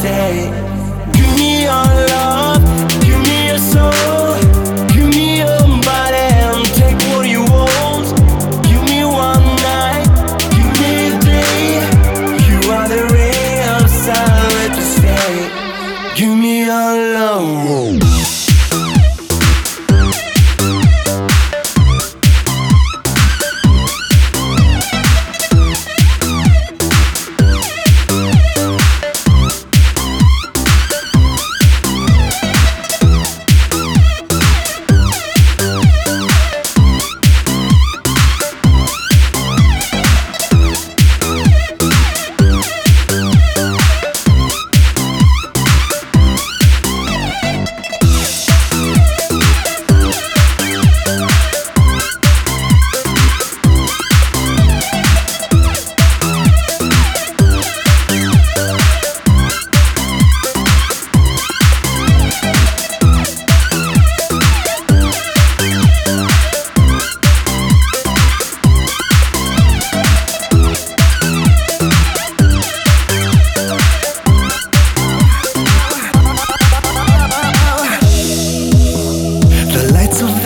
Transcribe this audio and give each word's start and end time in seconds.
stay 0.00 0.69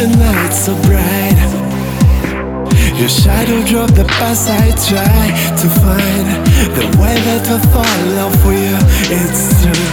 the 0.04 0.16
night 0.18 0.52
so 0.52 0.74
bright. 0.84 1.38
Your 2.98 3.08
shadow 3.08 3.64
drove 3.64 3.94
the 3.94 4.04
past 4.04 4.50
I 4.50 4.68
try 4.90 5.24
to 5.60 5.66
find. 5.80 6.26
The 6.76 6.86
way 7.00 7.16
that 7.26 7.44
I 7.48 7.58
fall 7.72 8.08
out 8.20 8.34
for 8.42 8.52
you, 8.52 8.76
it's 9.08 9.44
true. 9.62 9.88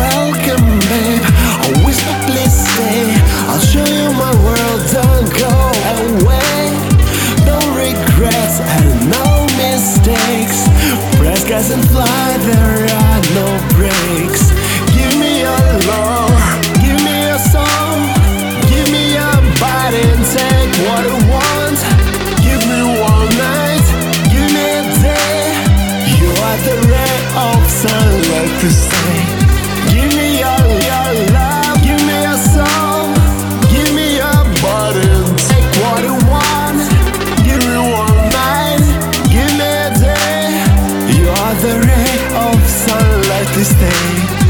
Welcome 0.00 0.66
babe, 0.88 1.24
I 1.64 1.68
whisper 1.84 2.16
please 2.24 2.56
stay. 2.72 3.04
I'll 3.50 3.64
show 3.72 3.84
you 3.84 4.08
my 4.16 4.32
world, 4.46 4.80
don't 4.96 5.28
go 5.36 5.54
away. 6.00 6.60
No 7.44 7.58
regrets 7.76 8.56
and 8.76 9.10
no 9.12 9.26
mistakes. 9.60 10.58
Press 11.18 11.44
gas 11.44 11.70
and 11.70 11.84
fly 11.90 12.28
there 12.48 12.85
like 43.38 43.54
this 43.54 43.68
stay. 43.68 44.45